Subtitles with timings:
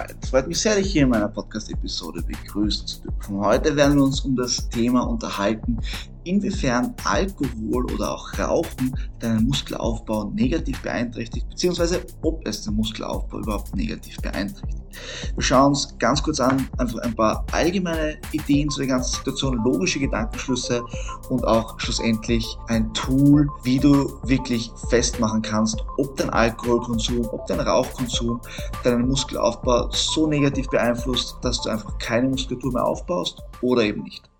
[0.00, 3.38] Alright, freut mich sehr, dich hier in meiner Podcast-Episode begrüßen zu dürfen.
[3.38, 5.76] Heute werden wir uns um das Thema unterhalten,
[6.24, 13.76] inwiefern Alkohol oder auch Rauchen deinen Muskelaufbau negativ beeinträchtigt, beziehungsweise ob es den Muskelaufbau überhaupt
[13.76, 14.79] negativ beeinträchtigt.
[15.34, 19.62] Wir schauen uns ganz kurz an, einfach ein paar allgemeine Ideen zu der ganzen Situation,
[19.64, 20.82] logische Gedankenschlüsse
[21.28, 27.60] und auch schlussendlich ein Tool, wie du wirklich festmachen kannst, ob dein Alkoholkonsum, ob dein
[27.60, 28.40] Rauchkonsum
[28.84, 34.30] deinen Muskelaufbau so negativ beeinflusst, dass du einfach keine Muskulatur mehr aufbaust oder eben nicht.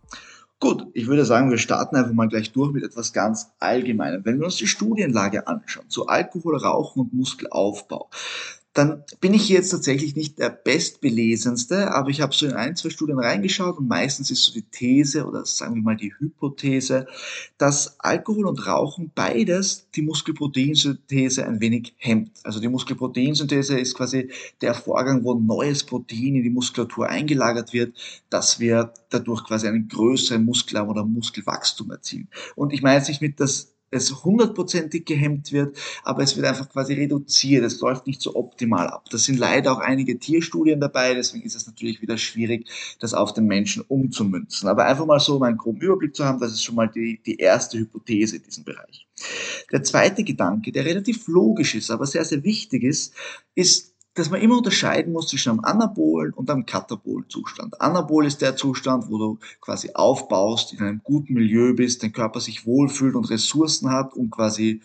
[0.63, 4.27] Gut, ich würde sagen, wir starten einfach mal gleich durch mit etwas ganz Allgemeinem.
[4.27, 8.11] Wenn wir uns die Studienlage anschauen zu Alkohol, Rauchen und Muskelaufbau,
[8.73, 12.91] dann bin ich jetzt tatsächlich nicht der bestbelesenste, aber ich habe so in ein, zwei
[12.91, 17.07] Studien reingeschaut und meistens ist so die These oder sagen wir mal die Hypothese,
[17.59, 22.31] dass Alkohol und Rauchen beides die Muskelproteinsynthese ein wenig hemmt.
[22.45, 27.97] Also die Muskelproteinsynthese ist quasi der Vorgang, wo neues Protein in die Muskulatur eingelagert wird,
[28.31, 32.29] dass wir dadurch quasi einen größeren Muskelarm oder Muskelwachstum erzielen.
[32.55, 36.69] Und ich meine jetzt nicht mit, dass es hundertprozentig gehemmt wird, aber es wird einfach
[36.69, 37.65] quasi reduziert.
[37.65, 39.07] Es läuft nicht so optimal ab.
[39.11, 42.69] Da sind leider auch einige Tierstudien dabei, deswegen ist es natürlich wieder schwierig,
[43.01, 44.69] das auf den Menschen umzumünzen.
[44.69, 47.21] Aber einfach mal so um einen groben Überblick zu haben, das ist schon mal die,
[47.25, 49.07] die erste Hypothese in diesem Bereich.
[49.73, 53.15] Der zweite Gedanke, der relativ logisch ist, aber sehr, sehr wichtig ist,
[53.55, 57.81] ist, dass man immer unterscheiden muss zwischen einem anabolen und einem katabolen Zustand.
[57.81, 62.41] Anabol ist der Zustand, wo du quasi aufbaust, in einem guten Milieu bist, dein Körper
[62.41, 64.83] sich wohlfühlt und Ressourcen hat, um quasi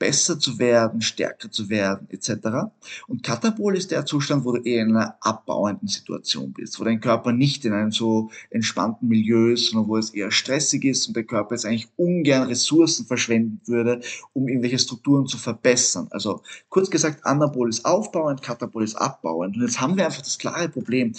[0.00, 2.72] besser zu werden, stärker zu werden, etc.
[3.06, 7.00] Und Katabol ist der Zustand, wo du eher in einer abbauenden Situation bist, wo dein
[7.00, 11.16] Körper nicht in einem so entspannten Milieu ist, sondern wo es eher stressig ist und
[11.16, 14.00] der Körper jetzt eigentlich ungern Ressourcen verschwenden würde,
[14.32, 16.08] um irgendwelche Strukturen zu verbessern.
[16.10, 19.56] Also kurz gesagt, Anabol ist aufbauend, Katabol ist abbauend.
[19.56, 21.12] Und jetzt haben wir einfach das klare Problem,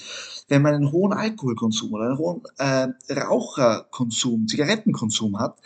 [0.51, 5.57] wenn man einen hohen Alkoholkonsum oder einen hohen äh, Raucherkonsum, Zigarettenkonsum hat,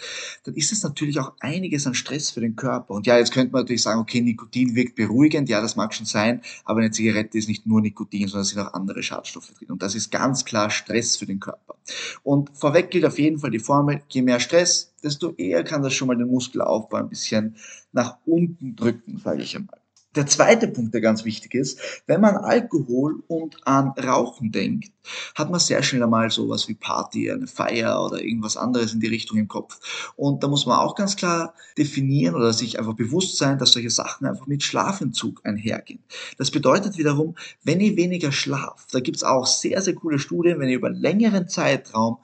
[0.43, 2.93] dann ist es natürlich auch einiges an Stress für den Körper.
[2.93, 6.05] Und ja, jetzt könnte man natürlich sagen, okay, Nikotin wirkt beruhigend, ja, das mag schon
[6.05, 9.71] sein, aber eine Zigarette ist nicht nur Nikotin, sondern es sind auch andere Schadstoffe drin.
[9.71, 11.77] Und das ist ganz klar Stress für den Körper.
[12.21, 15.95] Und vorweg gilt auf jeden Fall die Formel, je mehr Stress, desto eher kann das
[15.95, 17.55] schon mal den Muskelaufbau ein bisschen
[17.91, 19.79] nach unten drücken, sage ich einmal.
[20.15, 24.91] Der zweite Punkt, der ganz wichtig ist, wenn man Alkohol und an Rauchen denkt,
[25.35, 29.07] hat man sehr schnell einmal sowas wie Party, eine Feier oder irgendwas anderes in die
[29.07, 30.13] Richtung im Kopf.
[30.15, 33.89] Und da muss man auch ganz klar definieren oder sich einfach bewusst sein, dass solche
[33.89, 36.03] Sachen einfach mit Schlafentzug einhergehen.
[36.37, 40.69] Das bedeutet wiederum, wenn ihr weniger schlaft, da gibt's auch sehr, sehr coole Studien, wenn
[40.69, 42.17] ihr über einen längeren Zeitraum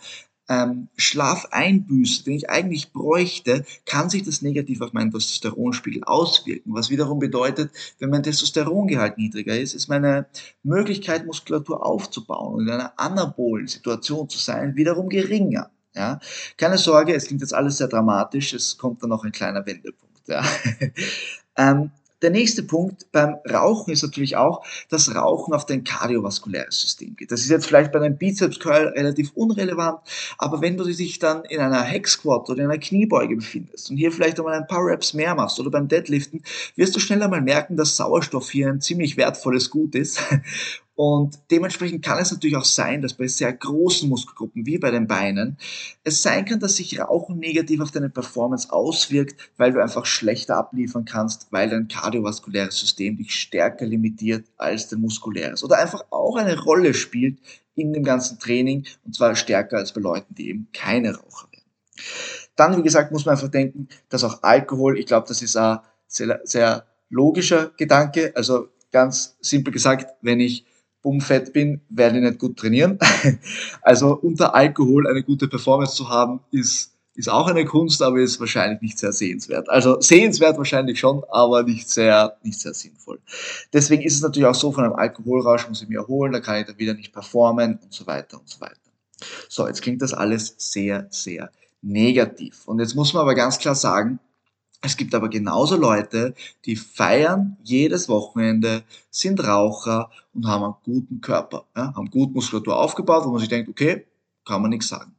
[0.49, 6.73] ähm, Schlaf den ich eigentlich bräuchte, kann sich das negativ auf meinen Testosteronspiegel auswirken.
[6.73, 10.27] Was wiederum bedeutet, wenn mein Testosterongehalt niedriger ist, ist meine
[10.63, 15.71] Möglichkeit, Muskulatur aufzubauen und in einer anabolen Situation zu sein, wiederum geringer.
[15.93, 16.19] Ja?
[16.57, 20.27] Keine Sorge, es klingt jetzt alles sehr dramatisch, es kommt dann noch ein kleiner Wendepunkt.
[20.27, 20.43] Ja?
[21.57, 21.91] ähm,
[22.21, 27.31] der nächste Punkt beim Rauchen ist natürlich auch, dass Rauchen auf dein kardiovaskuläres System geht.
[27.31, 29.99] Das ist jetzt vielleicht bei einem Bizeps Curl relativ unrelevant,
[30.37, 33.97] aber wenn du dich dann in einer Hex Squat oder in einer Kniebeuge befindest und
[33.97, 36.43] hier vielleicht einmal ein paar Reps mehr machst oder beim Deadliften,
[36.75, 40.19] wirst du schneller mal merken, dass Sauerstoff hier ein ziemlich wertvolles Gut ist
[41.03, 45.07] und dementsprechend kann es natürlich auch sein, dass bei sehr großen Muskelgruppen wie bei den
[45.07, 45.57] Beinen
[46.03, 50.57] es sein kann, dass sich Rauchen negativ auf deine Performance auswirkt, weil du einfach schlechter
[50.57, 56.35] abliefern kannst, weil dein kardiovaskuläres System dich stärker limitiert als dein muskuläres oder einfach auch
[56.35, 57.39] eine Rolle spielt
[57.73, 61.71] in dem ganzen Training und zwar stärker als bei Leuten, die eben keine Raucher werden.
[62.55, 65.79] Dann, wie gesagt, muss man einfach denken, dass auch Alkohol, ich glaube, das ist ein
[66.05, 68.33] sehr, sehr logischer Gedanke.
[68.35, 70.63] Also ganz simpel gesagt, wenn ich
[71.01, 72.97] bummfett bin, werde ich nicht gut trainieren.
[73.81, 78.39] Also unter Alkohol eine gute Performance zu haben, ist, ist auch eine Kunst, aber ist
[78.39, 79.69] wahrscheinlich nicht sehr sehenswert.
[79.69, 83.19] Also sehenswert wahrscheinlich schon, aber nicht sehr, nicht sehr sinnvoll.
[83.73, 86.59] Deswegen ist es natürlich auch so, von einem Alkoholrausch muss ich mich erholen, da kann
[86.59, 88.75] ich dann wieder nicht performen und so weiter und so weiter.
[89.49, 91.51] So, jetzt klingt das alles sehr, sehr
[91.81, 92.67] negativ.
[92.67, 94.19] Und jetzt muss man aber ganz klar sagen,
[94.81, 96.33] es gibt aber genauso Leute,
[96.65, 102.79] die feiern jedes Wochenende, sind Raucher und haben einen guten Körper, ja, haben gut Muskulatur
[102.79, 104.07] aufgebaut, wo man sich denkt, okay,
[104.43, 105.15] kann man nichts sagen.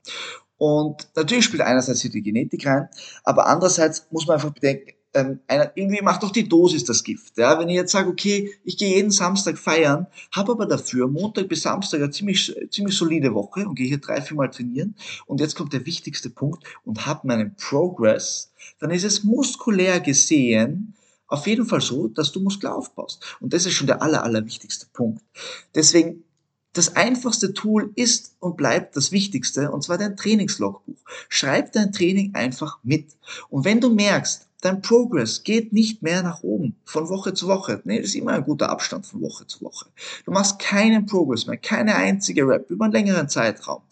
[0.57, 2.89] Und natürlich spielt einerseits hier die Genetik rein,
[3.25, 7.39] aber andererseits muss man einfach bedenken, ähm, einer, irgendwie macht doch die Dosis das Gift.
[7.39, 7.59] Ja?
[7.59, 11.63] Wenn ich jetzt sage, okay, ich gehe jeden Samstag feiern, habe aber dafür Montag bis
[11.63, 14.95] Samstag eine ziemlich, ziemlich solide Woche und gehe hier drei, vier Mal trainieren
[15.27, 20.95] und jetzt kommt der wichtigste Punkt und habe meinen Progress, dann ist es muskulär gesehen
[21.33, 23.39] auf jeden Fall so, dass du Muskel aufbaust.
[23.41, 25.23] Und das ist schon der aller, aller wichtigste Punkt.
[25.75, 26.25] Deswegen
[26.73, 30.97] das einfachste Tool ist und bleibt das Wichtigste, und zwar dein Trainingslogbuch.
[31.29, 33.17] Schreib dein Training einfach mit.
[33.51, 37.83] Und wenn du merkst, dein Progress geht nicht mehr nach oben, von Woche zu Woche.
[37.85, 39.91] Nee, das ist immer ein guter Abstand von Woche zu Woche.
[40.25, 43.83] Du machst keinen Progress mehr, keine einzige Rap über einen längeren Zeitraum.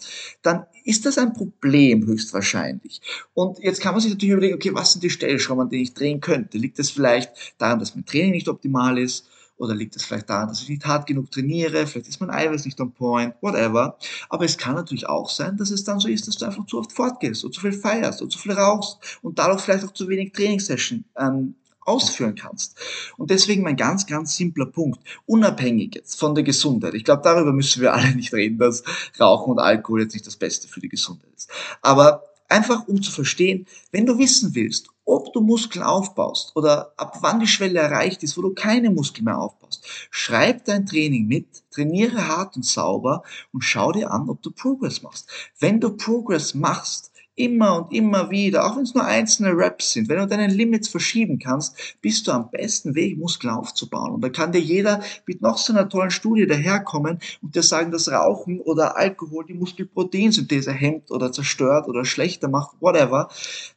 [0.43, 3.03] Dann ist das ein Problem höchstwahrscheinlich.
[3.35, 5.95] Und jetzt kann man sich natürlich überlegen, okay, was sind die Stellschrauben, an denen ich
[5.95, 6.57] drehen könnte?
[6.57, 9.27] Liegt es vielleicht daran, dass mein Training nicht optimal ist?
[9.61, 11.87] Oder liegt es vielleicht daran, dass ich nicht hart genug trainiere?
[11.87, 13.99] Vielleicht ist mein Eiweiß nicht on point, whatever.
[14.31, 16.79] Aber es kann natürlich auch sein, dass es dann so ist, dass du einfach zu
[16.79, 20.09] oft fortgehst und zu viel feierst und zu viel rauchst und dadurch vielleicht auch zu
[20.09, 22.79] wenig Trainingssession ähm, ausführen kannst.
[23.19, 26.95] Und deswegen mein ganz, ganz simpler Punkt, unabhängig jetzt von der Gesundheit.
[26.95, 28.83] Ich glaube, darüber müssen wir alle nicht reden, dass
[29.21, 31.51] Rauchen und Alkohol jetzt nicht das Beste für die Gesundheit ist.
[31.83, 37.19] Aber einfach um zu verstehen, wenn du wissen willst, ob du Muskeln aufbaust oder ab
[37.21, 39.85] wann die Schwelle erreicht ist, wo du keine Muskeln mehr aufbaust.
[40.11, 45.03] Schreib dein Training mit, trainiere hart und sauber und schau dir an, ob du Progress
[45.03, 45.29] machst.
[45.59, 50.09] Wenn du Progress machst, immer und immer wieder, auch wenn es nur einzelne Reps sind,
[50.09, 54.13] wenn du deine Limits verschieben kannst, bist du am besten Weg, Muskeln aufzubauen.
[54.13, 57.91] Und da kann dir jeder mit noch so einer tollen Studie daherkommen und dir sagen,
[57.91, 63.31] dass Rauchen oder Alkohol die Muskelproteinsynthese hemmt oder zerstört oder schlechter macht, whatever.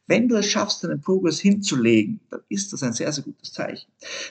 [0.06, 3.86] Wenn du es schaffst, deinen Progress hinzulegen, dann ist das ein sehr, sehr gutes Zeichen.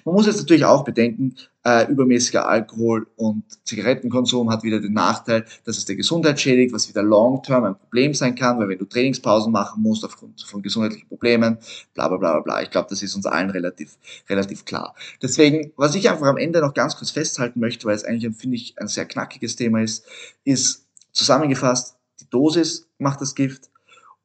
[0.05, 5.45] Man muss jetzt natürlich auch bedenken, äh, übermäßiger Alkohol und Zigarettenkonsum hat wieder den Nachteil,
[5.63, 8.85] dass es der Gesundheit schädigt, was wieder long-term ein Problem sein kann, weil wenn du
[8.85, 11.57] Trainingspausen machen musst aufgrund von gesundheitlichen Problemen,
[11.93, 12.61] bla bla bla bla.
[12.61, 13.97] Ich glaube, das ist uns allen relativ,
[14.29, 14.93] relativ klar.
[15.21, 18.57] Deswegen, was ich einfach am Ende noch ganz kurz festhalten möchte, weil es eigentlich, finde
[18.57, 20.05] ich, ein sehr knackiges Thema ist,
[20.43, 23.69] ist zusammengefasst, die Dosis macht das Gift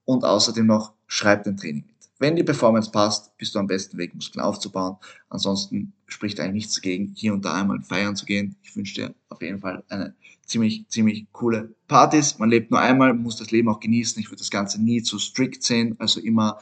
[0.05, 1.98] und außerdem noch, schreib dein Training mit.
[2.19, 4.97] Wenn die Performance passt, bist du am besten Weg, Muskeln aufzubauen.
[5.29, 8.57] Ansonsten spricht eigentlich nichts dagegen, hier und da einmal feiern zu gehen.
[8.63, 12.39] Ich wünsche dir auf jeden Fall eine ziemlich, ziemlich coole Partys.
[12.39, 14.21] Man lebt nur einmal, muss das Leben auch genießen.
[14.21, 16.59] Ich würde das Ganze nie zu strikt sehen, also immer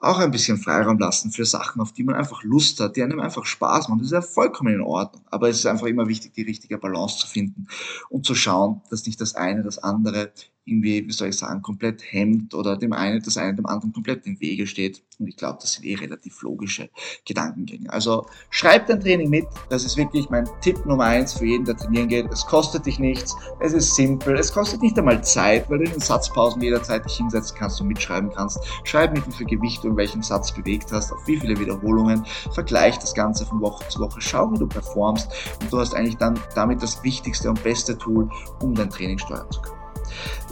[0.00, 3.18] auch ein bisschen Freiraum lassen für Sachen, auf die man einfach Lust hat, die einem
[3.18, 3.98] einfach Spaß machen.
[3.98, 5.24] Das ist ja vollkommen in Ordnung.
[5.26, 7.66] Aber es ist einfach immer wichtig, die richtige Balance zu finden
[8.08, 10.32] und zu schauen, dass nicht das eine das andere
[10.68, 14.26] irgendwie, wie soll ich sagen, komplett hemmt oder dem einen das eine dem anderen komplett
[14.26, 15.02] im Wege steht.
[15.18, 16.90] Und ich glaube, das sind eh relativ logische
[17.26, 17.92] Gedankengänge.
[17.92, 19.46] Also schreib dein Training mit.
[19.68, 22.26] Das ist wirklich mein Tipp Nummer eins für jeden, der trainieren geht.
[22.32, 23.34] Es kostet dich nichts.
[23.60, 24.36] Es ist simpel.
[24.36, 27.88] Es kostet nicht einmal Zeit, weil du in den Satzpausen jederzeit dich hinsetzen kannst und
[27.88, 28.58] mitschreiben kannst.
[28.84, 32.24] Schreib mit, wie viel Gewicht du in welchem Satz bewegt hast, auf wie viele Wiederholungen.
[32.52, 34.20] Vergleich das Ganze von Woche zu Woche.
[34.20, 35.28] Schau, wie du performst.
[35.60, 38.30] Und du hast eigentlich dann damit das wichtigste und beste Tool,
[38.60, 39.77] um dein Training steuern zu können.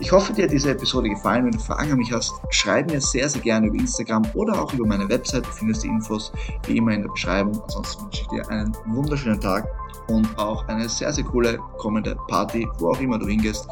[0.01, 1.45] Ich hoffe, dir hat diese Episode gefallen.
[1.45, 4.73] Wenn du Fragen an mich hast, schreib mir sehr, sehr gerne über Instagram oder auch
[4.73, 5.47] über meine Website.
[5.47, 6.33] Du findest die Infos
[6.67, 7.61] wie immer in der Beschreibung.
[7.63, 9.67] Ansonsten wünsche ich dir einen wunderschönen Tag
[10.09, 13.67] und auch eine sehr, sehr coole kommende Party, wo auch immer du hingehst.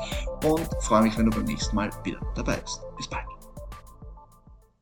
[0.44, 2.81] Und freue mich, wenn du beim nächsten Mal wieder dabei bist.
[2.96, 3.44] Bis bald.